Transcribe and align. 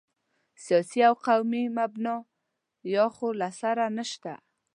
سیاسي 0.63 0.99
او 1.07 1.15
قومي 1.27 1.63
مبنا 1.77 2.15
یا 2.93 3.05
خو 3.15 3.27
له 3.39 3.49
سره 3.59 3.83
نشته. 3.97 4.33